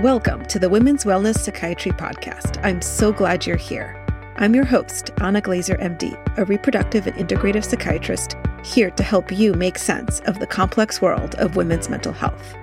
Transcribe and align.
Welcome 0.00 0.44
to 0.48 0.58
the 0.58 0.68
Women's 0.68 1.04
Wellness 1.04 1.38
Psychiatry 1.38 1.90
Podcast. 1.90 2.62
I'm 2.62 2.82
so 2.82 3.14
glad 3.14 3.46
you're 3.46 3.56
here. 3.56 3.96
I'm 4.36 4.54
your 4.54 4.66
host, 4.66 5.10
Anna 5.22 5.40
Glezer, 5.40 5.80
MD, 5.80 6.14
a 6.36 6.44
reproductive 6.44 7.06
and 7.06 7.16
integrative 7.16 7.64
psychiatrist, 7.64 8.36
here 8.62 8.90
to 8.90 9.02
help 9.02 9.32
you 9.32 9.54
make 9.54 9.78
sense 9.78 10.20
of 10.26 10.38
the 10.38 10.46
complex 10.46 11.00
world 11.00 11.34
of 11.36 11.56
women's 11.56 11.88
mental 11.88 12.12
health. 12.12 12.54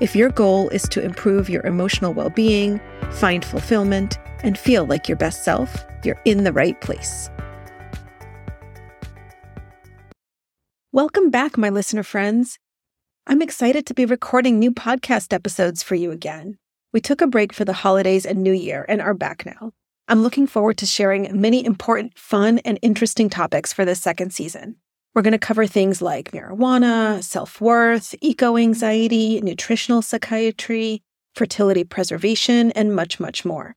If 0.00 0.16
your 0.16 0.30
goal 0.30 0.68
is 0.70 0.82
to 0.88 1.00
improve 1.00 1.48
your 1.48 1.64
emotional 1.64 2.12
well 2.12 2.28
being, 2.28 2.80
find 3.12 3.44
fulfillment, 3.44 4.18
and 4.42 4.58
feel 4.58 4.84
like 4.84 5.08
your 5.08 5.16
best 5.16 5.44
self, 5.44 5.84
you're 6.02 6.20
in 6.24 6.42
the 6.42 6.52
right 6.52 6.80
place. 6.80 7.30
Welcome 10.90 11.30
back, 11.30 11.56
my 11.56 11.70
listener 11.70 12.02
friends. 12.02 12.58
I'm 13.28 13.42
excited 13.42 13.86
to 13.86 13.94
be 13.94 14.06
recording 14.06 14.58
new 14.58 14.72
podcast 14.72 15.32
episodes 15.32 15.84
for 15.84 15.94
you 15.94 16.10
again. 16.10 16.58
We 16.92 17.00
took 17.00 17.20
a 17.20 17.28
break 17.28 17.52
for 17.52 17.64
the 17.64 17.72
holidays 17.72 18.26
and 18.26 18.42
New 18.42 18.52
Year 18.52 18.84
and 18.88 19.00
are 19.00 19.14
back 19.14 19.46
now. 19.46 19.70
I'm 20.08 20.24
looking 20.24 20.48
forward 20.48 20.76
to 20.78 20.86
sharing 20.86 21.40
many 21.40 21.64
important, 21.64 22.18
fun, 22.18 22.58
and 22.64 22.80
interesting 22.82 23.30
topics 23.30 23.72
for 23.72 23.84
this 23.84 24.00
second 24.00 24.32
season. 24.32 24.74
We're 25.14 25.22
going 25.22 25.32
to 25.32 25.38
cover 25.38 25.68
things 25.68 26.02
like 26.02 26.32
marijuana, 26.32 27.22
self 27.22 27.60
worth, 27.60 28.16
eco 28.20 28.56
anxiety, 28.56 29.40
nutritional 29.40 30.02
psychiatry, 30.02 31.02
fertility 31.36 31.84
preservation, 31.84 32.72
and 32.72 32.94
much, 32.94 33.20
much 33.20 33.44
more. 33.44 33.76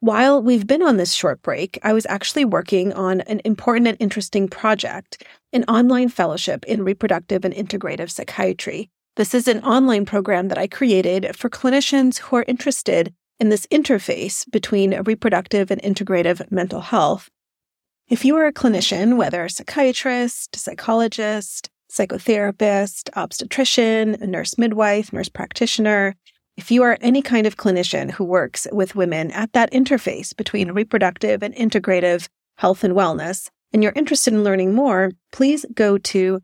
While 0.00 0.42
we've 0.42 0.66
been 0.66 0.82
on 0.82 0.96
this 0.96 1.12
short 1.12 1.42
break, 1.42 1.78
I 1.82 1.92
was 1.92 2.06
actually 2.06 2.46
working 2.46 2.94
on 2.94 3.20
an 3.22 3.42
important 3.44 3.86
and 3.86 3.98
interesting 4.00 4.48
project, 4.48 5.22
an 5.52 5.64
online 5.64 6.08
fellowship 6.08 6.64
in 6.64 6.84
reproductive 6.84 7.44
and 7.44 7.52
integrative 7.52 8.10
psychiatry 8.10 8.88
this 9.16 9.34
is 9.34 9.48
an 9.48 9.62
online 9.64 10.06
program 10.06 10.48
that 10.48 10.58
I 10.58 10.66
created 10.66 11.36
for 11.36 11.50
clinicians 11.50 12.18
who 12.18 12.36
are 12.36 12.44
interested 12.46 13.12
in 13.38 13.48
this 13.48 13.66
interface 13.66 14.48
between 14.50 15.00
reproductive 15.02 15.70
and 15.70 15.82
integrative 15.82 16.50
mental 16.50 16.80
health. 16.80 17.28
If 18.08 18.24
you 18.24 18.36
are 18.36 18.46
a 18.46 18.52
clinician, 18.52 19.16
whether 19.16 19.44
a 19.44 19.50
psychiatrist, 19.50 20.56
psychologist, 20.56 21.70
psychotherapist, 21.90 23.10
obstetrician, 23.16 24.16
nurse 24.20 24.56
midwife, 24.58 25.12
nurse 25.12 25.28
practitioner, 25.28 26.16
if 26.56 26.70
you 26.70 26.82
are 26.82 26.98
any 27.00 27.22
kind 27.22 27.46
of 27.46 27.56
clinician 27.56 28.10
who 28.10 28.24
works 28.24 28.66
with 28.72 28.94
women 28.94 29.30
at 29.30 29.52
that 29.54 29.72
interface 29.72 30.36
between 30.36 30.72
reproductive 30.72 31.42
and 31.42 31.54
integrative 31.54 32.28
health 32.58 32.84
and 32.84 32.94
wellness, 32.94 33.48
and 33.72 33.82
you're 33.82 33.92
interested 33.96 34.34
in 34.34 34.44
learning 34.44 34.74
more, 34.74 35.12
please 35.32 35.64
go 35.74 35.96
to 35.96 36.42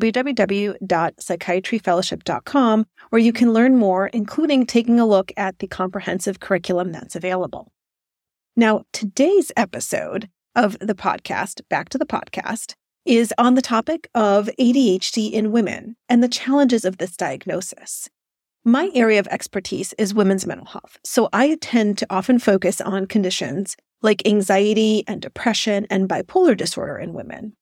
www.psychiatryfellowship.com, 0.00 2.86
where 3.10 3.22
you 3.22 3.32
can 3.32 3.52
learn 3.52 3.76
more, 3.76 4.08
including 4.08 4.66
taking 4.66 4.98
a 4.98 5.06
look 5.06 5.30
at 5.36 5.60
the 5.60 5.68
comprehensive 5.68 6.40
curriculum 6.40 6.90
that's 6.92 7.14
available. 7.14 7.70
Now, 8.56 8.84
today's 8.92 9.52
episode 9.56 10.28
of 10.54 10.78
the 10.80 10.94
podcast, 10.94 11.60
Back 11.68 11.88
to 11.90 11.98
the 11.98 12.06
Podcast, 12.06 12.74
is 13.04 13.34
on 13.38 13.54
the 13.54 13.62
topic 13.62 14.08
of 14.14 14.48
ADHD 14.58 15.32
in 15.32 15.52
women 15.52 15.96
and 16.08 16.22
the 16.22 16.28
challenges 16.28 16.84
of 16.84 16.98
this 16.98 17.16
diagnosis. 17.16 18.08
My 18.64 18.90
area 18.94 19.20
of 19.20 19.26
expertise 19.28 19.92
is 19.98 20.14
women's 20.14 20.46
mental 20.46 20.66
health, 20.66 20.98
so 21.04 21.28
I 21.32 21.58
tend 21.60 21.98
to 21.98 22.06
often 22.08 22.38
focus 22.38 22.80
on 22.80 23.06
conditions 23.06 23.76
like 24.00 24.26
anxiety 24.26 25.04
and 25.06 25.20
depression 25.20 25.86
and 25.90 26.08
bipolar 26.08 26.56
disorder 26.56 26.98
in 26.98 27.12
women. 27.12 27.54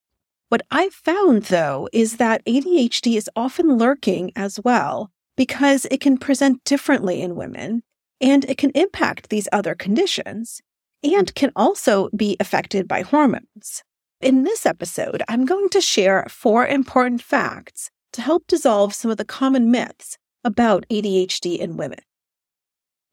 What 0.52 0.66
I've 0.70 0.92
found, 0.92 1.44
though, 1.44 1.88
is 1.94 2.18
that 2.18 2.44
ADHD 2.44 3.16
is 3.16 3.30
often 3.34 3.78
lurking 3.78 4.32
as 4.36 4.60
well 4.62 5.10
because 5.34 5.86
it 5.86 6.02
can 6.02 6.18
present 6.18 6.62
differently 6.64 7.22
in 7.22 7.36
women 7.36 7.84
and 8.20 8.44
it 8.44 8.58
can 8.58 8.70
impact 8.74 9.30
these 9.30 9.48
other 9.50 9.74
conditions 9.74 10.60
and 11.02 11.34
can 11.34 11.52
also 11.56 12.10
be 12.14 12.36
affected 12.38 12.86
by 12.86 13.00
hormones. 13.00 13.82
In 14.20 14.42
this 14.42 14.66
episode, 14.66 15.22
I'm 15.26 15.46
going 15.46 15.70
to 15.70 15.80
share 15.80 16.26
four 16.28 16.66
important 16.66 17.22
facts 17.22 17.90
to 18.12 18.20
help 18.20 18.46
dissolve 18.46 18.94
some 18.94 19.10
of 19.10 19.16
the 19.16 19.24
common 19.24 19.70
myths 19.70 20.18
about 20.44 20.84
ADHD 20.90 21.56
in 21.56 21.78
women. 21.78 22.00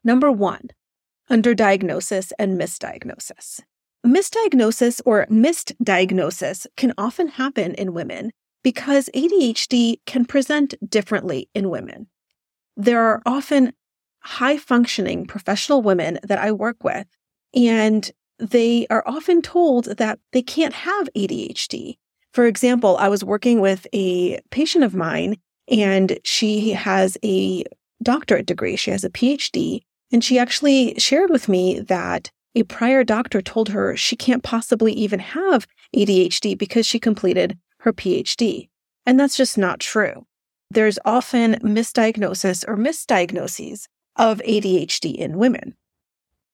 Number 0.04 0.30
one, 0.30 0.68
underdiagnosis 1.30 2.32
and 2.38 2.60
misdiagnosis. 2.60 3.60
Misdiagnosis 4.04 5.00
or 5.04 5.26
missed 5.28 5.72
diagnosis 5.82 6.66
can 6.76 6.94
often 6.96 7.28
happen 7.28 7.74
in 7.74 7.92
women 7.92 8.32
because 8.62 9.10
ADHD 9.14 9.96
can 10.06 10.24
present 10.24 10.74
differently 10.88 11.48
in 11.54 11.70
women. 11.70 12.08
There 12.76 13.00
are 13.00 13.22
often 13.26 13.72
high 14.20 14.56
functioning 14.56 15.26
professional 15.26 15.82
women 15.82 16.18
that 16.22 16.38
I 16.38 16.52
work 16.52 16.82
with, 16.82 17.06
and 17.54 18.10
they 18.38 18.86
are 18.88 19.02
often 19.06 19.42
told 19.42 19.84
that 19.96 20.18
they 20.32 20.42
can't 20.42 20.74
have 20.74 21.08
ADHD. 21.16 21.96
For 22.32 22.46
example, 22.46 22.96
I 22.98 23.08
was 23.08 23.24
working 23.24 23.60
with 23.60 23.86
a 23.92 24.40
patient 24.50 24.84
of 24.84 24.94
mine, 24.94 25.36
and 25.68 26.18
she 26.24 26.70
has 26.70 27.18
a 27.24 27.64
doctorate 28.02 28.46
degree, 28.46 28.76
she 28.76 28.90
has 28.90 29.04
a 29.04 29.10
PhD, 29.10 29.80
and 30.12 30.24
she 30.24 30.38
actually 30.38 30.94
shared 30.98 31.30
with 31.30 31.48
me 31.48 31.80
that 31.80 32.30
a 32.54 32.62
prior 32.64 33.04
doctor 33.04 33.40
told 33.40 33.68
her 33.70 33.96
she 33.96 34.16
can't 34.16 34.42
possibly 34.42 34.92
even 34.92 35.20
have 35.20 35.66
ADHD 35.94 36.56
because 36.58 36.86
she 36.86 36.98
completed 36.98 37.58
her 37.80 37.92
PhD. 37.92 38.68
And 39.06 39.18
that's 39.18 39.36
just 39.36 39.56
not 39.56 39.80
true. 39.80 40.26
There's 40.70 40.98
often 41.04 41.54
misdiagnosis 41.56 42.64
or 42.68 42.76
misdiagnoses 42.76 43.86
of 44.16 44.40
ADHD 44.46 45.14
in 45.14 45.38
women. 45.38 45.74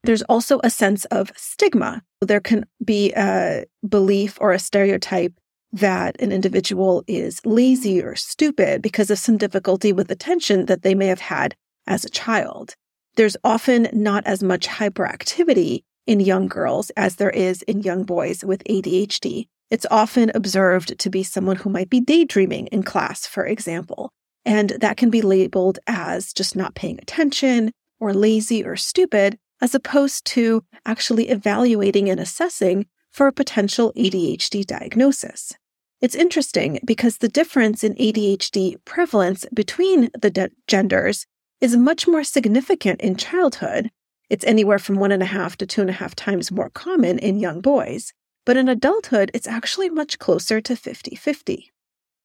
There's 0.05 0.23
also 0.23 0.61
a 0.63 0.71
sense 0.71 1.05
of 1.07 1.33
stigma. 1.37 2.03
There 2.21 2.41
can 2.41 2.65
be 2.85 3.13
a 3.15 3.65
belief 3.87 4.39
or 4.41 4.53
a 4.53 4.59
stereotype 4.59 5.35
that 5.73 6.21
an 6.21 6.33
individual 6.33 7.03
is 7.07 7.45
lazy 7.45 8.01
or 8.01 8.15
stupid 8.15 8.81
because 8.81 9.11
of 9.11 9.19
some 9.19 9.37
difficulty 9.37 9.93
with 9.93 10.11
attention 10.11 10.67
that 10.67 10.83
they 10.83 10.95
may 10.95 11.07
have 11.07 11.21
had 11.21 11.55
as 11.87 12.05
a 12.05 12.11
child 12.11 12.77
there's 13.17 13.37
often 13.43 13.89
not 13.93 14.25
as 14.27 14.43
much 14.43 14.69
hyperactivity 14.69 15.83
in 16.07 16.21
young 16.21 16.47
girls 16.47 16.91
as 16.91 17.17
there 17.17 17.31
is 17.31 17.63
in 17.63 17.81
young 17.81 18.05
boys 18.05 18.45
with 18.45 18.63
ADHD. 18.65 19.49
It's 19.71 19.87
often 19.91 20.31
observed 20.35 20.99
to 20.99 21.11
be 21.11 21.23
someone 21.23 21.57
who 21.57 21.71
might 21.71 21.91
be 21.91 22.01
daydreaming 22.01 22.69
in 22.69 22.85
class, 22.85 23.27
for 23.27 23.45
example, 23.45 24.13
and 24.45 24.71
that 24.81 24.97
can 24.97 25.11
be 25.11 25.23
labeled 25.23 25.81
as 25.89 26.33
just 26.33 26.55
not 26.55 26.77
paying 26.77 26.99
attention 26.99 27.73
or 27.99 28.15
lazy 28.15 28.65
or 28.65 28.77
stupid, 28.77 29.39
as 29.61 29.75
opposed 29.75 30.25
to 30.27 30.63
actually 30.85 31.31
evaluating 31.31 32.09
and 32.09 32.21
assessing 32.21 32.87
for 33.11 33.27
a 33.27 33.33
potential 33.33 33.93
ADHD 33.97 34.65
diagnosis. 34.65 35.55
It's 36.03 36.15
interesting 36.15 36.79
because 36.85 37.19
the 37.19 37.29
difference 37.29 37.83
in 37.83 37.95
ADHD 37.95 38.77
prevalence 38.85 39.47
between 39.55 40.11
the 40.21 40.31
de- 40.31 40.51
genders 40.69 41.27
is 41.61 41.77
much 41.77 42.07
more 42.07 42.25
significant 42.25 43.01
in 43.01 43.17
childhood. 43.17 43.91
It's 44.29 44.45
anywhere 44.45 44.79
from 44.79 44.97
one 44.97 45.13
and 45.13 45.23
a 45.23 45.27
half 45.27 45.57
to 45.59 45.67
two 45.67 45.81
and 45.81 45.91
a 45.91 45.95
half 45.95 46.15
times 46.15 46.51
more 46.51 46.71
common 46.71 47.19
in 47.19 47.39
young 47.39 47.61
boys. 47.61 48.13
But 48.45 48.57
in 48.57 48.69
adulthood, 48.69 49.31
it's 49.35 49.49
actually 49.49 49.91
much 49.91 50.19
closer 50.19 50.61
to 50.61 50.77
50 50.77 51.17
50. 51.17 51.73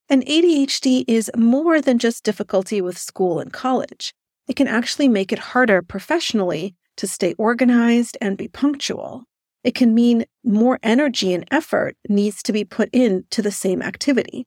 And 0.10 0.26
ADHD 0.26 1.06
is 1.08 1.32
more 1.38 1.82
than 1.82 1.98
just 1.98 2.24
difficulty 2.24 2.82
with 2.82 2.98
school 2.98 3.40
and 3.40 3.52
college. 3.52 4.14
It 4.48 4.56
can 4.56 4.68
actually 4.68 5.08
make 5.08 5.32
it 5.32 5.40
harder 5.40 5.82
professionally 5.82 6.76
to 6.98 7.08
stay 7.08 7.34
organized 7.38 8.18
and 8.20 8.38
be 8.38 8.48
punctual. 8.48 9.24
It 9.64 9.76
can 9.76 9.94
mean 9.94 10.26
more 10.44 10.80
energy 10.84 11.34
and 11.34 11.48
effort 11.52 11.96
needs 12.10 12.44
to 12.44 12.52
be 12.54 12.66
put 12.66 12.90
into 12.92 13.42
the 13.42 13.52
same 13.52 13.82
activity. 13.82 14.46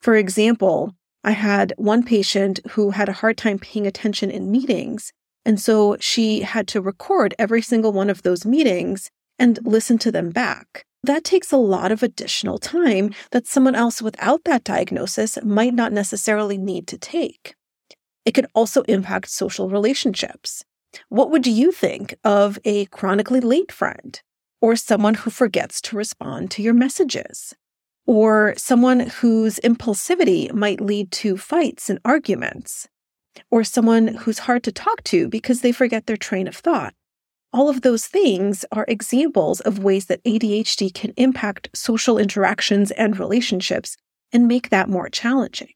For 0.00 0.16
example, 0.16 0.94
I 1.24 1.32
had 1.32 1.72
one 1.76 2.02
patient 2.02 2.60
who 2.70 2.90
had 2.90 3.08
a 3.08 3.12
hard 3.12 3.36
time 3.36 3.58
paying 3.58 3.86
attention 3.86 4.30
in 4.30 4.50
meetings. 4.50 5.12
And 5.44 5.60
so 5.60 5.96
she 6.00 6.40
had 6.40 6.66
to 6.68 6.80
record 6.80 7.34
every 7.38 7.62
single 7.62 7.92
one 7.92 8.10
of 8.10 8.22
those 8.22 8.46
meetings 8.46 9.10
and 9.38 9.58
listen 9.64 9.98
to 9.98 10.12
them 10.12 10.30
back. 10.30 10.84
That 11.04 11.24
takes 11.24 11.50
a 11.50 11.56
lot 11.56 11.90
of 11.90 12.02
additional 12.02 12.58
time 12.58 13.12
that 13.32 13.46
someone 13.46 13.74
else 13.74 14.00
without 14.00 14.44
that 14.44 14.62
diagnosis 14.62 15.36
might 15.42 15.74
not 15.74 15.92
necessarily 15.92 16.58
need 16.58 16.86
to 16.88 16.98
take. 16.98 17.54
It 18.24 18.34
can 18.34 18.46
also 18.54 18.82
impact 18.82 19.28
social 19.28 19.68
relationships. 19.68 20.64
What 21.08 21.30
would 21.30 21.46
you 21.46 21.72
think 21.72 22.14
of 22.22 22.58
a 22.64 22.84
chronically 22.86 23.40
late 23.40 23.72
friend 23.72 24.20
or 24.60 24.76
someone 24.76 25.14
who 25.14 25.30
forgets 25.30 25.80
to 25.82 25.96
respond 25.96 26.52
to 26.52 26.62
your 26.62 26.74
messages? 26.74 27.54
Or 28.06 28.54
someone 28.56 29.00
whose 29.00 29.58
impulsivity 29.64 30.52
might 30.52 30.80
lead 30.80 31.10
to 31.12 31.36
fights 31.36 31.88
and 31.88 31.98
arguments, 32.04 32.88
or 33.50 33.64
someone 33.64 34.08
who's 34.08 34.40
hard 34.40 34.62
to 34.64 34.72
talk 34.72 35.02
to 35.04 35.28
because 35.28 35.60
they 35.60 35.72
forget 35.72 36.06
their 36.06 36.16
train 36.16 36.48
of 36.48 36.56
thought. 36.56 36.94
All 37.52 37.68
of 37.68 37.82
those 37.82 38.06
things 38.06 38.64
are 38.72 38.86
examples 38.88 39.60
of 39.60 39.78
ways 39.84 40.06
that 40.06 40.24
ADHD 40.24 40.92
can 40.92 41.12
impact 41.16 41.68
social 41.74 42.18
interactions 42.18 42.90
and 42.92 43.18
relationships 43.18 43.96
and 44.32 44.48
make 44.48 44.70
that 44.70 44.88
more 44.88 45.08
challenging. 45.10 45.68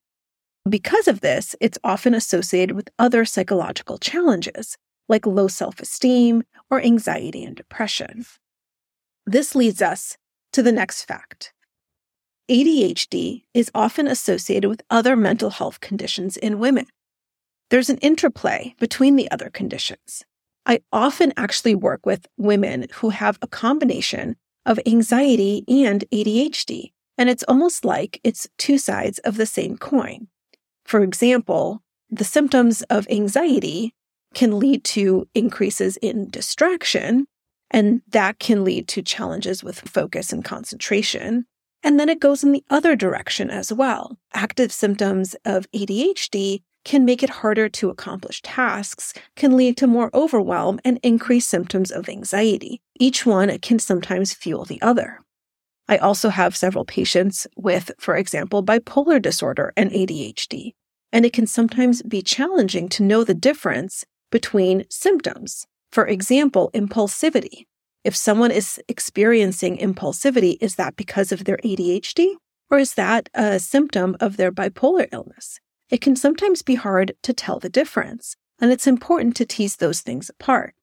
Because 0.68 1.06
of 1.06 1.20
this, 1.20 1.54
it's 1.60 1.78
often 1.84 2.14
associated 2.14 2.74
with 2.74 2.88
other 2.98 3.24
psychological 3.24 3.98
challenges. 3.98 4.76
like 5.08 5.24
low 5.24 5.46
self 5.46 5.78
esteem 5.78 6.42
or 6.68 6.80
anxiety 6.80 7.44
and 7.44 7.54
depression. 7.54 8.26
This 9.24 9.54
leads 9.54 9.80
us 9.80 10.16
to 10.52 10.62
the 10.62 10.72
next 10.72 11.04
fact. 11.04 11.52
ADHD 12.48 13.42
is 13.54 13.70
often 13.74 14.06
associated 14.06 14.68
with 14.68 14.82
other 14.88 15.16
mental 15.16 15.50
health 15.50 15.80
conditions 15.80 16.36
in 16.36 16.60
women. 16.60 16.86
There's 17.70 17.90
an 17.90 17.98
interplay 17.98 18.74
between 18.78 19.16
the 19.16 19.28
other 19.32 19.50
conditions. 19.50 20.22
I 20.64 20.80
often 20.92 21.32
actually 21.36 21.74
work 21.74 22.06
with 22.06 22.28
women 22.36 22.86
who 22.94 23.10
have 23.10 23.38
a 23.42 23.48
combination 23.48 24.36
of 24.64 24.78
anxiety 24.86 25.64
and 25.68 26.04
ADHD, 26.12 26.92
and 27.18 27.28
it's 27.28 27.44
almost 27.48 27.84
like 27.84 28.20
it's 28.22 28.48
two 28.58 28.78
sides 28.78 29.18
of 29.20 29.36
the 29.36 29.46
same 29.46 29.76
coin. 29.76 30.28
For 30.84 31.02
example, 31.02 31.82
the 32.08 32.24
symptoms 32.24 32.82
of 32.82 33.08
anxiety 33.10 33.92
can 34.34 34.60
lead 34.60 34.84
to 34.84 35.28
increases 35.34 35.96
in 35.96 36.30
distraction, 36.30 37.26
and 37.72 38.02
that 38.08 38.38
can 38.38 38.62
lead 38.62 38.86
to 38.88 39.02
challenges 39.02 39.64
with 39.64 39.80
focus 39.80 40.32
and 40.32 40.44
concentration. 40.44 41.46
And 41.82 42.00
then 42.00 42.08
it 42.08 42.20
goes 42.20 42.42
in 42.42 42.52
the 42.52 42.64
other 42.70 42.96
direction 42.96 43.50
as 43.50 43.72
well. 43.72 44.18
Active 44.32 44.72
symptoms 44.72 45.36
of 45.44 45.70
ADHD 45.72 46.62
can 46.84 47.04
make 47.04 47.22
it 47.22 47.30
harder 47.30 47.68
to 47.68 47.90
accomplish 47.90 48.40
tasks, 48.42 49.12
can 49.34 49.56
lead 49.56 49.76
to 49.76 49.86
more 49.86 50.10
overwhelm 50.14 50.78
and 50.84 51.00
increased 51.02 51.48
symptoms 51.48 51.90
of 51.90 52.08
anxiety. 52.08 52.80
Each 52.98 53.26
one 53.26 53.56
can 53.58 53.78
sometimes 53.78 54.32
fuel 54.32 54.64
the 54.64 54.80
other. 54.80 55.20
I 55.88 55.98
also 55.98 56.30
have 56.30 56.56
several 56.56 56.84
patients 56.84 57.46
with, 57.56 57.90
for 57.98 58.16
example, 58.16 58.64
bipolar 58.64 59.20
disorder 59.20 59.72
and 59.76 59.90
ADHD, 59.90 60.74
and 61.12 61.24
it 61.24 61.32
can 61.32 61.46
sometimes 61.46 62.02
be 62.02 62.22
challenging 62.22 62.88
to 62.90 63.02
know 63.02 63.24
the 63.24 63.34
difference 63.34 64.04
between 64.30 64.84
symptoms. 64.88 65.66
For 65.90 66.06
example, 66.06 66.70
impulsivity. 66.74 67.66
If 68.06 68.14
someone 68.14 68.52
is 68.52 68.80
experiencing 68.86 69.78
impulsivity, 69.78 70.58
is 70.60 70.76
that 70.76 70.94
because 70.94 71.32
of 71.32 71.42
their 71.42 71.56
ADHD 71.64 72.34
or 72.70 72.78
is 72.78 72.94
that 72.94 73.28
a 73.34 73.58
symptom 73.58 74.16
of 74.20 74.36
their 74.36 74.52
bipolar 74.52 75.08
illness? 75.10 75.58
It 75.90 76.00
can 76.00 76.14
sometimes 76.14 76.62
be 76.62 76.76
hard 76.76 77.16
to 77.24 77.32
tell 77.32 77.58
the 77.58 77.68
difference, 77.68 78.36
and 78.60 78.70
it's 78.70 78.86
important 78.86 79.34
to 79.36 79.44
tease 79.44 79.76
those 79.76 80.02
things 80.02 80.30
apart. 80.30 80.76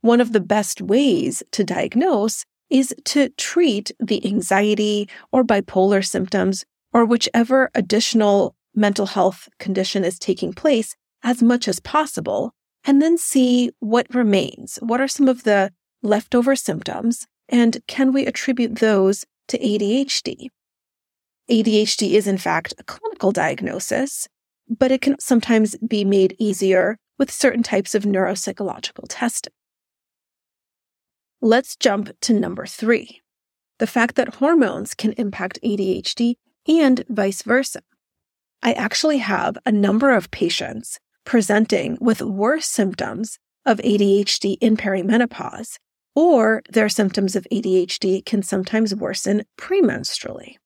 One 0.00 0.20
of 0.20 0.32
the 0.32 0.40
best 0.40 0.82
ways 0.82 1.44
to 1.52 1.62
diagnose 1.62 2.44
is 2.68 2.92
to 3.04 3.28
treat 3.28 3.92
the 4.00 4.26
anxiety 4.26 5.08
or 5.30 5.44
bipolar 5.44 6.04
symptoms 6.04 6.64
or 6.92 7.04
whichever 7.04 7.70
additional 7.76 8.56
mental 8.74 9.06
health 9.06 9.48
condition 9.60 10.02
is 10.02 10.18
taking 10.18 10.52
place 10.52 10.96
as 11.22 11.44
much 11.44 11.68
as 11.68 11.78
possible, 11.78 12.50
and 12.82 13.00
then 13.00 13.16
see 13.16 13.70
what 13.78 14.12
remains. 14.12 14.80
What 14.82 15.00
are 15.00 15.06
some 15.06 15.28
of 15.28 15.44
the 15.44 15.70
leftover 16.02 16.56
symptoms, 16.56 17.26
and 17.48 17.78
can 17.86 18.12
we 18.12 18.26
attribute 18.26 18.76
those 18.76 19.24
to 19.48 19.58
ADHD? 19.58 20.48
ADHD 21.50 22.12
is, 22.12 22.26
in 22.26 22.38
fact, 22.38 22.74
a 22.78 22.84
clinical 22.84 23.32
diagnosis, 23.32 24.28
but 24.68 24.92
it 24.92 25.00
can 25.00 25.18
sometimes 25.18 25.76
be 25.78 26.04
made 26.04 26.36
easier 26.38 26.96
with 27.18 27.30
certain 27.30 27.62
types 27.62 27.94
of 27.94 28.04
neuropsychological 28.04 29.04
testing. 29.08 29.52
Let's 31.42 31.76
jump 31.76 32.10
to 32.20 32.32
number 32.32 32.66
three 32.66 33.20
the 33.78 33.86
fact 33.86 34.14
that 34.16 34.34
hormones 34.36 34.94
can 34.94 35.12
impact 35.12 35.58
ADHD 35.64 36.34
and 36.68 37.02
vice 37.08 37.42
versa. 37.42 37.80
I 38.62 38.74
actually 38.74 39.18
have 39.18 39.56
a 39.64 39.72
number 39.72 40.14
of 40.14 40.30
patients 40.30 41.00
presenting 41.24 41.96
with 41.98 42.20
worse 42.20 42.66
symptoms 42.66 43.38
of 43.64 43.78
ADHD 43.78 44.58
in 44.60 44.76
perimenopause 44.76 45.78
or 46.14 46.62
their 46.68 46.88
symptoms 46.88 47.36
of 47.36 47.46
ADHD 47.52 48.24
can 48.24 48.42
sometimes 48.42 48.94
worsen 48.94 49.44
premenstrually. 49.58 50.56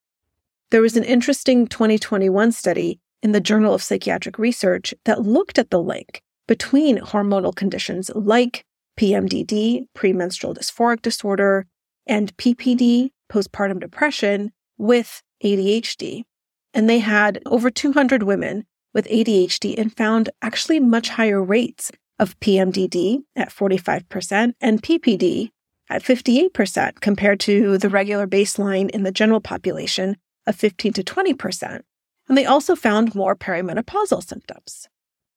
There 0.71 0.83
was 0.83 0.97
an 0.97 1.05
interesting 1.05 1.67
2021 1.67 2.53
study 2.53 3.01
in 3.23 3.33
the 3.33 3.41
Journal 3.41 3.75
of 3.75 3.83
Psychiatric 3.83 4.39
Research 4.39 4.95
that 5.05 5.23
looked 5.23 5.59
at 5.59 5.71
the 5.71 5.83
link 5.83 6.21
between 6.47 6.99
hormonal 6.99 7.55
conditions 7.55 8.11
like 8.15 8.65
PMDD, 8.99 9.87
premenstrual 9.95 10.55
dysphoric 10.55 11.03
disorder, 11.03 11.67
and 12.07 12.37
PPD, 12.37 13.11
postpartum 13.31 13.81
depression, 13.81 14.53
with 14.77 15.23
ADHD. 15.43 16.25
And 16.73 16.89
they 16.89 16.99
had 16.99 17.41
over 17.47 17.71
200 17.71 18.23
women 18.25 18.67
with 18.93 19.07
ADHD 19.09 19.79
and 19.79 19.97
found 19.97 20.31
actually 20.43 20.81
much 20.81 21.09
higher 21.11 21.43
rates 21.43 21.91
of 22.25 22.41
PMDD 22.41 23.23
at 23.37 23.51
45% 23.51 24.55
and 24.63 24.83
PPD 24.83 25.51
at 25.91 26.03
58% 26.03 27.01
compared 27.01 27.39
to 27.41 27.77
the 27.77 27.91
regular 27.91 28.27
baseline 28.27 28.89
in 28.91 29.03
the 29.03 29.13
general 29.13 29.43
population 29.43 30.17
of 30.47 30.57
15 30.57 30.95
to 30.95 31.05
20%. 31.05 31.83
And 32.27 32.39
they 32.39 32.47
also 32.47 32.75
found 32.75 33.15
more 33.15 33.37
perimenopausal 33.37 34.27
symptoms. 34.27 34.89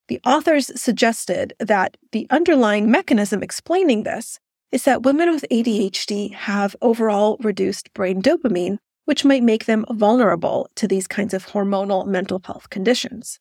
The 0.08 0.22
authors 0.26 0.72
suggested 0.82 1.54
that 1.60 1.98
the 2.14 2.26
underlying 2.30 2.90
mechanism 2.90 3.44
explaining 3.44 4.04
this 4.04 4.40
is 4.72 4.86
that 4.86 5.04
women 5.04 5.30
with 5.32 5.46
ADHD 5.52 6.34
have 6.34 6.74
overall 6.82 7.36
reduced 7.42 7.94
brain 7.94 8.22
dopamine, 8.22 8.78
which 9.04 9.26
might 9.26 9.44
make 9.44 9.66
them 9.66 9.84
vulnerable 9.92 10.70
to 10.76 10.88
these 10.88 11.08
kinds 11.08 11.34
of 11.34 11.48
hormonal 11.48 12.08
mental 12.08 12.42
health 12.46 12.70
conditions. 12.70 13.40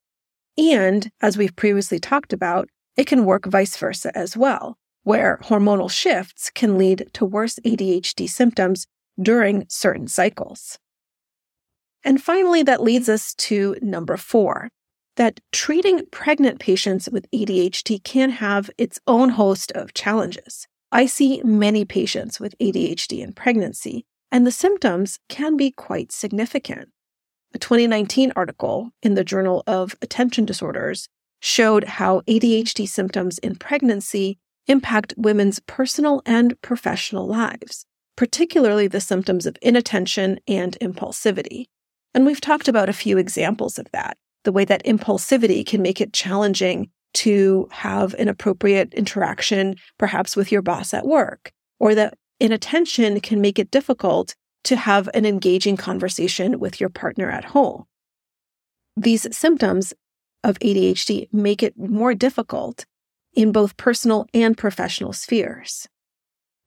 And 0.59 1.09
as 1.21 1.39
we've 1.39 1.55
previously 1.55 2.01
talked 2.01 2.33
about, 2.33 2.69
it 2.97 3.07
can 3.07 3.25
work 3.25 3.47
vice 3.47 3.77
versa 3.77 4.17
as 4.17 4.37
well, 4.37 4.79
where 5.03 5.39
hormonal 5.45 5.91
shifts 5.91 6.51
can 6.51 6.79
lead 6.79 7.09
to 7.15 7.25
worse 7.25 7.59
ADHD 7.65 8.29
symptoms 8.29 8.87
during 9.21 9.67
certain 9.69 10.09
cycles. 10.09 10.79
And 12.05 12.23
finally, 12.23 12.63
that 12.63 12.83
leads 12.83 13.09
us 13.09 13.35
to 13.35 13.77
number 13.83 14.17
four 14.17 14.71
that 15.17 15.41
treating 15.51 16.07
pregnant 16.13 16.61
patients 16.61 17.09
with 17.11 17.31
ADHD 17.31 18.03
can 18.05 18.31
have 18.31 18.71
its 18.77 18.99
own 19.07 19.31
host 19.31 19.73
of 19.73 19.95
challenges. 19.95 20.67
I 20.93 21.07
see 21.07 21.43
many 21.43 21.85
patients 21.85 22.39
with 22.39 22.57
ADHD 22.59 23.21
in 23.21 23.33
pregnancy, 23.33 24.05
and 24.31 24.47
the 24.47 24.53
symptoms 24.53 25.19
can 25.29 25.57
be 25.57 25.71
quite 25.71 26.13
significant. 26.13 26.91
A 27.55 27.59
2019 27.59 28.33
article 28.37 28.91
in 29.03 29.15
the 29.15 29.25
Journal 29.25 29.63
of 29.67 29.97
Attention 30.03 30.45
Disorders 30.45 31.09
showed 31.41 31.85
how 31.85 32.21
ADHD 32.23 32.89
symptoms 32.89 33.39
in 33.39 33.57
pregnancy 33.57 34.39
impact 34.67 35.15
women's 35.17 35.61
personal 35.61 36.23
and 36.27 36.61
professional 36.63 37.27
lives, 37.27 37.85
particularly 38.17 38.89
the 38.89 39.01
symptoms 39.01 39.47
of 39.47 39.57
inattention 39.63 40.39
and 40.49 40.77
impulsivity. 40.81 41.67
And 42.15 42.27
we've 42.27 42.41
talked 42.41 42.69
about 42.69 42.89
a 42.89 42.95
few 42.95 43.19
examples 43.19 43.79
of 43.79 43.87
that. 43.93 44.17
The 44.45 44.53
way 44.53 44.65
that 44.65 44.85
impulsivity 44.85 45.67
can 45.67 45.83
make 45.83 46.01
it 46.01 46.13
challenging 46.13 46.91
to 47.15 47.69
have 47.71 48.15
an 48.15 48.29
appropriate 48.29 48.93
interaction, 48.95 49.77
perhaps 49.99 50.37
with 50.37 50.53
your 50.53 50.63
boss 50.63 50.93
at 50.93 51.07
work, 51.07 51.53
or 51.79 51.95
that 51.95 52.15
inattention 52.41 53.21
can 53.21 53.41
make 53.41 53.59
it 53.59 53.71
difficult 53.71 54.35
to 54.65 54.77
have 54.77 55.09
an 55.15 55.25
engaging 55.25 55.77
conversation 55.77 56.59
with 56.59 56.81
your 56.81 56.89
partner 56.91 57.31
at 57.31 57.45
home. 57.45 57.85
These 58.97 59.35
symptoms 59.37 59.95
of 60.47 60.59
ADHD 60.61 61.29
make 61.33 61.63
it 61.63 61.77
more 61.77 62.15
difficult 62.15 62.87
in 63.35 63.53
both 63.53 63.77
personal 63.77 64.27
and 64.33 64.57
professional 64.57 65.13
spheres. 65.13 65.89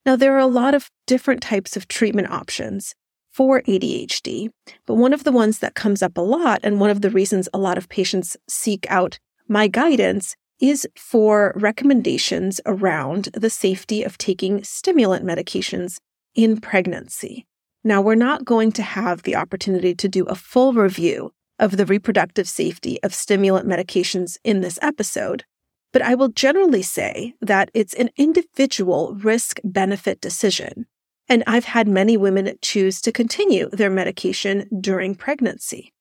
Now, 0.04 0.16
there 0.16 0.34
are 0.34 0.38
a 0.38 0.46
lot 0.46 0.74
of 0.74 0.90
different 1.06 1.42
types 1.42 1.76
of 1.76 1.88
treatment 1.88 2.30
options 2.30 2.94
for 3.32 3.62
ADHD, 3.62 4.50
but 4.86 4.94
one 4.94 5.12
of 5.14 5.24
the 5.24 5.32
ones 5.32 5.60
that 5.60 5.74
comes 5.74 6.02
up 6.02 6.18
a 6.18 6.20
lot, 6.20 6.60
and 6.62 6.78
one 6.78 6.90
of 6.90 7.00
the 7.00 7.10
reasons 7.10 7.48
a 7.54 7.58
lot 7.58 7.78
of 7.78 7.88
patients 7.88 8.36
seek 8.48 8.86
out 8.90 9.18
my 9.48 9.66
guidance, 9.66 10.36
is 10.60 10.86
for 10.94 11.54
recommendations 11.56 12.60
around 12.66 13.30
the 13.32 13.50
safety 13.50 14.02
of 14.02 14.18
taking 14.18 14.62
stimulant 14.62 15.24
medications 15.24 15.96
in 16.34 16.60
pregnancy. 16.60 17.46
Now, 17.82 18.02
we're 18.02 18.14
not 18.14 18.44
going 18.44 18.72
to 18.72 18.82
have 18.82 19.22
the 19.22 19.36
opportunity 19.36 19.94
to 19.94 20.08
do 20.08 20.24
a 20.24 20.34
full 20.34 20.74
review 20.74 21.32
of 21.60 21.76
the 21.76 21.86
reproductive 21.86 22.48
safety 22.48 23.00
of 23.04 23.14
stimulant 23.14 23.68
medications 23.68 24.38
in 24.42 24.62
this 24.62 24.78
episode, 24.82 25.44
but 25.92 26.02
I 26.02 26.16
will 26.16 26.28
generally 26.28 26.82
say 26.82 27.34
that 27.40 27.70
it's 27.74 27.94
an 27.94 28.10
individual 28.16 29.14
risk 29.14 29.60
benefit 29.62 30.20
decision. 30.20 30.86
And 31.28 31.44
I've 31.46 31.66
had 31.66 31.86
many 31.86 32.16
women 32.16 32.52
choose 32.60 33.00
to 33.02 33.12
continue 33.12 33.68
their 33.70 33.90
medication 33.90 34.68
during 34.80 35.14
pregnancy. 35.14 35.92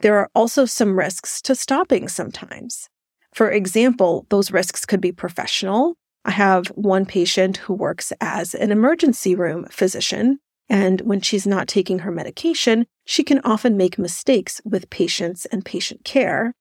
There 0.00 0.16
are 0.16 0.30
also 0.34 0.64
some 0.64 0.98
risks 0.98 1.40
to 1.42 1.54
stopping 1.54 2.08
sometimes. 2.08 2.88
For 3.34 3.50
example, 3.50 4.26
those 4.30 4.50
risks 4.50 4.84
could 4.84 5.00
be 5.00 5.12
professional. 5.12 5.94
I 6.24 6.32
have 6.32 6.68
one 6.68 7.06
patient 7.06 7.58
who 7.58 7.74
works 7.74 8.12
as 8.20 8.54
an 8.54 8.72
emergency 8.72 9.34
room 9.34 9.66
physician 9.70 10.40
and 10.68 11.00
when 11.02 11.20
she's 11.20 11.46
not 11.46 11.66
taking 11.68 12.00
her 12.00 12.10
medication, 12.10 12.86
she 13.04 13.24
can 13.24 13.40
often 13.44 13.76
make 13.76 13.98
mistakes 13.98 14.60
with 14.64 14.90
patients 14.90 15.46
and 15.46 15.64
patient 15.64 16.04
care. 16.04 16.52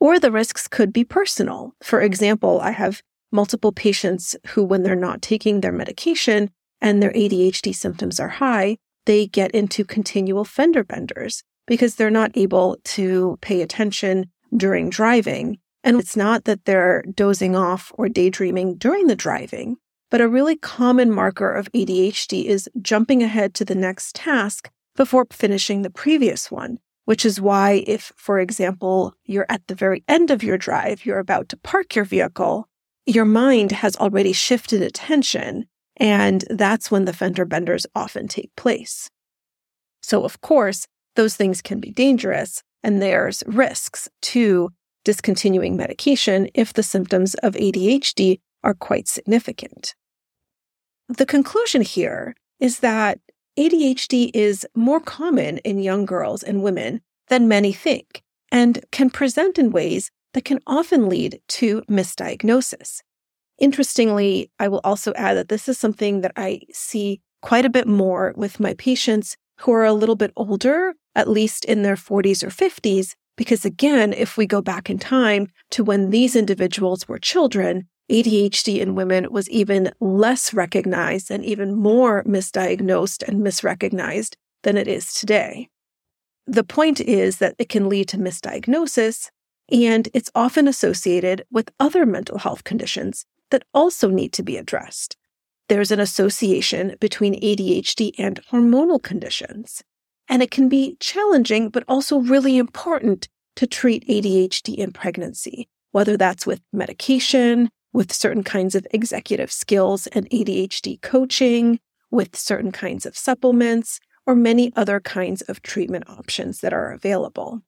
Or 0.00 0.18
the 0.18 0.30
risks 0.32 0.66
could 0.66 0.92
be 0.92 1.04
personal. 1.04 1.74
For 1.82 2.00
example, 2.00 2.60
I 2.60 2.70
have 2.70 3.02
multiple 3.30 3.72
patients 3.72 4.36
who, 4.48 4.64
when 4.64 4.82
they're 4.82 4.94
not 4.94 5.22
taking 5.22 5.60
their 5.60 5.72
medication 5.72 6.50
and 6.80 7.02
their 7.02 7.12
ADHD 7.12 7.74
symptoms 7.74 8.18
are 8.18 8.28
high, 8.28 8.78
they 9.06 9.26
get 9.26 9.50
into 9.50 9.84
continual 9.84 10.44
fender 10.44 10.84
benders 10.84 11.42
because 11.66 11.96
they're 11.96 12.10
not 12.10 12.32
able 12.34 12.78
to 12.84 13.38
pay 13.40 13.60
attention 13.62 14.30
during 14.56 14.88
driving. 14.88 15.58
And 15.82 15.98
it's 15.98 16.16
not 16.16 16.44
that 16.44 16.64
they're 16.64 17.02
dozing 17.14 17.56
off 17.56 17.92
or 17.94 18.08
daydreaming 18.08 18.76
during 18.76 19.06
the 19.06 19.16
driving, 19.16 19.76
but 20.14 20.20
a 20.20 20.28
really 20.28 20.54
common 20.54 21.10
marker 21.10 21.50
of 21.50 21.68
ADHD 21.72 22.44
is 22.44 22.70
jumping 22.80 23.20
ahead 23.20 23.52
to 23.52 23.64
the 23.64 23.74
next 23.74 24.14
task 24.14 24.70
before 24.94 25.26
finishing 25.32 25.82
the 25.82 25.90
previous 25.90 26.52
one, 26.52 26.78
which 27.04 27.26
is 27.26 27.40
why, 27.40 27.82
if, 27.88 28.12
for 28.14 28.38
example, 28.38 29.12
you're 29.24 29.44
at 29.48 29.66
the 29.66 29.74
very 29.74 30.04
end 30.06 30.30
of 30.30 30.44
your 30.44 30.56
drive, 30.56 31.04
you're 31.04 31.18
about 31.18 31.48
to 31.48 31.56
park 31.56 31.96
your 31.96 32.04
vehicle, 32.04 32.68
your 33.06 33.24
mind 33.24 33.72
has 33.72 33.96
already 33.96 34.32
shifted 34.32 34.82
attention, 34.82 35.66
and 35.96 36.44
that's 36.48 36.92
when 36.92 37.06
the 37.06 37.12
fender 37.12 37.44
benders 37.44 37.84
often 37.96 38.28
take 38.28 38.54
place. 38.54 39.10
So, 40.00 40.24
of 40.24 40.40
course, 40.40 40.86
those 41.16 41.34
things 41.34 41.60
can 41.60 41.80
be 41.80 41.90
dangerous, 41.90 42.62
and 42.84 43.02
there's 43.02 43.42
risks 43.48 44.08
to 44.22 44.70
discontinuing 45.04 45.76
medication 45.76 46.50
if 46.54 46.72
the 46.72 46.84
symptoms 46.84 47.34
of 47.42 47.54
ADHD 47.54 48.38
are 48.62 48.74
quite 48.74 49.08
significant. 49.08 49.96
The 51.08 51.26
conclusion 51.26 51.82
here 51.82 52.34
is 52.60 52.80
that 52.80 53.20
ADHD 53.58 54.30
is 54.34 54.66
more 54.74 55.00
common 55.00 55.58
in 55.58 55.78
young 55.78 56.06
girls 56.06 56.42
and 56.42 56.62
women 56.62 57.02
than 57.28 57.48
many 57.48 57.72
think 57.72 58.22
and 58.50 58.84
can 58.90 59.10
present 59.10 59.58
in 59.58 59.70
ways 59.70 60.10
that 60.32 60.44
can 60.44 60.60
often 60.66 61.08
lead 61.08 61.40
to 61.48 61.82
misdiagnosis. 61.82 63.02
Interestingly, 63.58 64.50
I 64.58 64.68
will 64.68 64.80
also 64.82 65.12
add 65.14 65.36
that 65.36 65.48
this 65.48 65.68
is 65.68 65.78
something 65.78 66.22
that 66.22 66.32
I 66.36 66.62
see 66.72 67.20
quite 67.42 67.64
a 67.64 67.70
bit 67.70 67.86
more 67.86 68.32
with 68.36 68.58
my 68.58 68.74
patients 68.74 69.36
who 69.60 69.72
are 69.72 69.84
a 69.84 69.92
little 69.92 70.16
bit 70.16 70.32
older, 70.36 70.94
at 71.14 71.28
least 71.28 71.64
in 71.64 71.82
their 71.82 71.94
40s 71.94 72.42
or 72.42 72.48
50s, 72.48 73.14
because 73.36 73.64
again, 73.64 74.12
if 74.12 74.36
we 74.36 74.46
go 74.46 74.60
back 74.60 74.90
in 74.90 74.98
time 74.98 75.48
to 75.70 75.84
when 75.84 76.10
these 76.10 76.34
individuals 76.34 77.06
were 77.06 77.18
children, 77.18 77.88
ADHD 78.10 78.80
in 78.80 78.94
women 78.94 79.30
was 79.30 79.48
even 79.48 79.90
less 80.00 80.52
recognized 80.52 81.30
and 81.30 81.44
even 81.44 81.74
more 81.74 82.22
misdiagnosed 82.24 83.26
and 83.26 83.40
misrecognized 83.40 84.34
than 84.62 84.76
it 84.76 84.86
is 84.86 85.14
today. 85.14 85.68
The 86.46 86.64
point 86.64 87.00
is 87.00 87.38
that 87.38 87.54
it 87.58 87.70
can 87.70 87.88
lead 87.88 88.08
to 88.08 88.18
misdiagnosis, 88.18 89.30
and 89.72 90.08
it's 90.12 90.30
often 90.34 90.68
associated 90.68 91.44
with 91.50 91.70
other 91.80 92.04
mental 92.04 92.38
health 92.38 92.64
conditions 92.64 93.24
that 93.50 93.64
also 93.72 94.10
need 94.10 94.32
to 94.34 94.42
be 94.42 94.58
addressed. 94.58 95.16
There's 95.68 95.90
an 95.90 96.00
association 96.00 96.96
between 97.00 97.40
ADHD 97.40 98.12
and 98.18 98.40
hormonal 98.52 99.02
conditions, 99.02 99.82
and 100.28 100.42
it 100.42 100.50
can 100.50 100.68
be 100.68 100.96
challenging, 101.00 101.70
but 101.70 101.84
also 101.88 102.18
really 102.18 102.58
important 102.58 103.28
to 103.56 103.66
treat 103.66 104.06
ADHD 104.06 104.74
in 104.74 104.92
pregnancy, 104.92 105.68
whether 105.92 106.18
that's 106.18 106.46
with 106.46 106.60
medication, 106.72 107.70
with 107.94 108.12
certain 108.12 108.42
kinds 108.42 108.74
of 108.74 108.86
executive 108.90 109.50
skills 109.50 110.06
and 110.08 110.28
ADHD 110.28 111.00
coaching, 111.00 111.80
with 112.10 112.36
certain 112.36 112.72
kinds 112.72 113.06
of 113.06 113.16
supplements, 113.16 114.00
or 114.26 114.34
many 114.34 114.72
other 114.76 115.00
kinds 115.00 115.40
of 115.42 115.62
treatment 115.62 116.08
options 116.08 116.60
that 116.60 116.74
are 116.74 116.90
available. 116.90 117.62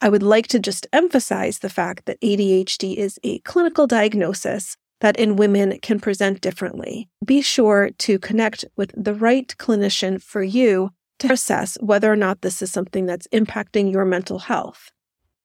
I 0.00 0.08
would 0.08 0.22
like 0.22 0.46
to 0.48 0.58
just 0.58 0.86
emphasize 0.92 1.58
the 1.58 1.70
fact 1.70 2.06
that 2.06 2.20
ADHD 2.20 2.96
is 2.96 3.18
a 3.22 3.38
clinical 3.40 3.86
diagnosis 3.86 4.76
that 5.00 5.16
in 5.16 5.36
women 5.36 5.78
can 5.80 5.98
present 5.98 6.40
differently. 6.40 7.08
Be 7.24 7.42
sure 7.42 7.90
to 7.98 8.18
connect 8.18 8.64
with 8.76 8.92
the 8.96 9.14
right 9.14 9.52
clinician 9.58 10.22
for 10.22 10.42
you 10.42 10.90
to 11.18 11.32
assess 11.32 11.76
whether 11.80 12.12
or 12.12 12.16
not 12.16 12.42
this 12.42 12.62
is 12.62 12.72
something 12.72 13.06
that's 13.06 13.28
impacting 13.28 13.92
your 13.92 14.04
mental 14.04 14.40
health. 14.40 14.90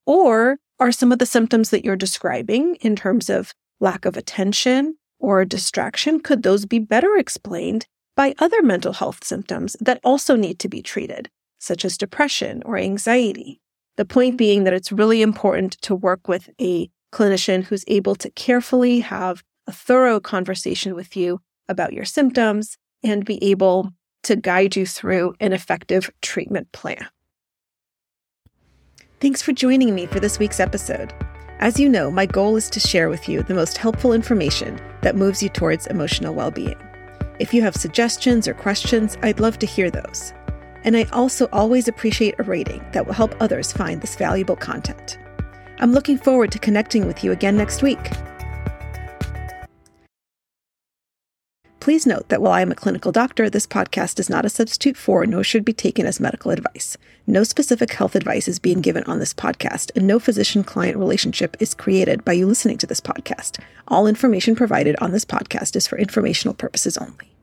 Or 0.06 0.58
are 0.80 0.92
some 0.92 1.12
of 1.12 1.20
the 1.20 1.26
symptoms 1.26 1.72
that 1.72 1.84
you're 1.84 1.96
describing 1.96 2.76
in 2.82 2.96
terms 2.96 3.30
of 3.30 3.54
lack 3.80 4.06
of 4.06 4.18
attention, 4.18 4.98
or 5.20 5.46
distraction, 5.46 6.20
could 6.20 6.44
those 6.44 6.66
be 6.66 6.80
better 6.80 7.16
explained 7.16 7.88
by 8.16 8.34
other 8.40 8.62
mental 8.62 8.94
health 8.94 9.24
symptoms 9.24 9.76
that 9.80 10.00
also 10.04 10.36
need 10.36 10.60
to 10.60 10.70
be 10.70 10.82
treated, 10.82 11.30
such 11.60 11.86
as 11.86 11.98
depression 11.98 12.62
or 12.66 12.78
anxiety? 12.78 13.62
The 13.98 14.06
point 14.06 14.38
being 14.38 14.64
that 14.64 14.74
it's 14.74 14.92
really 14.92 15.22
important 15.22 15.74
to 15.82 15.96
work 15.96 16.28
with 16.28 16.50
a 16.62 16.90
clinician 17.12 17.64
who's 17.64 17.86
able 17.88 18.16
to 18.16 18.30
carefully 18.32 19.00
have 19.00 19.44
a 19.66 19.72
thorough 19.72 20.20
conversation 20.20 20.94
with 20.96 21.16
you 21.16 21.42
about 21.68 21.94
your 21.94 22.06
symptoms 22.06 22.78
and 23.04 23.26
be 23.26 23.44
able 23.44 23.92
to 24.24 24.36
guide 24.36 24.76
you 24.76 24.86
through 24.86 25.34
an 25.40 25.54
effective 25.54 26.12
treatment 26.22 26.72
plan. 26.72 27.08
Thanks 29.20 29.42
for 29.42 29.52
joining 29.52 29.96
me 29.96 30.06
for 30.06 30.20
this 30.20 30.38
week's 30.38 30.60
episode. 30.60 31.14
As 31.60 31.80
you 31.80 31.90
know, 31.90 32.12
my 32.12 32.28
goal 32.28 32.56
is 32.56 32.70
to 32.70 32.80
share 32.80 33.10
with 33.10 33.28
you 33.28 33.42
the 33.42 33.56
most 33.56 33.80
helpful 33.80 34.14
information 34.14 34.80
that 35.02 35.16
moves 35.16 35.42
you 35.42 35.50
towards 35.50 35.88
emotional 35.88 36.36
well 36.36 36.52
being. 36.52 36.78
If 37.40 37.52
you 37.52 37.64
have 37.64 37.76
suggestions 37.76 38.48
or 38.48 38.54
questions, 38.54 39.18
I'd 39.24 39.40
love 39.40 39.58
to 39.60 39.66
hear 39.66 39.90
those. 39.90 40.34
And 40.84 40.96
I 40.96 41.06
also 41.12 41.48
always 41.52 41.88
appreciate 41.88 42.40
a 42.40 42.44
rating 42.44 42.86
that 42.92 43.08
will 43.08 43.14
help 43.14 43.36
others 43.40 43.72
find 43.72 44.02
this 44.02 44.16
valuable 44.16 44.56
content. 44.56 45.18
I'm 45.80 45.94
looking 45.94 46.20
forward 46.20 46.52
to 46.52 46.60
connecting 46.60 47.08
with 47.08 47.24
you 47.24 47.32
again 47.32 47.58
next 47.58 47.82
week. 47.82 48.12
Please 51.88 52.06
note 52.06 52.28
that 52.28 52.42
while 52.42 52.52
I 52.52 52.60
am 52.60 52.74
a 52.74 52.76
clinical 52.76 53.14
doctor, 53.14 53.50
this 53.50 53.66
podcast 53.66 54.20
is 54.20 54.30
not 54.30 54.44
a 54.44 54.50
substitute 54.50 54.98
for 54.98 55.26
nor 55.26 55.42
should 55.42 55.64
be 55.64 55.72
taken 55.72 56.06
as 56.06 56.20
medical 56.20 56.52
advice. 56.52 56.98
No 57.26 57.46
specific 57.46 57.94
health 57.94 58.14
advice 58.14 58.50
is 58.50 58.60
being 58.60 58.82
given 58.82 59.06
on 59.06 59.20
this 59.20 59.34
podcast, 59.34 59.92
and 59.96 60.06
no 60.06 60.20
physician 60.20 60.66
client 60.66 60.98
relationship 60.98 61.56
is 61.62 61.74
created 61.74 62.26
by 62.26 62.34
you 62.34 62.46
listening 62.46 62.78
to 62.80 62.88
this 62.88 63.00
podcast. 63.00 63.62
All 63.88 64.06
information 64.06 64.54
provided 64.54 64.98
on 65.00 65.14
this 65.14 65.24
podcast 65.24 65.78
is 65.78 65.88
for 65.88 65.98
informational 65.98 66.54
purposes 66.54 66.98
only. 66.98 67.37